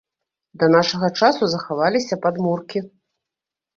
[0.61, 2.79] Да нашага часу захаваліся падмуркі.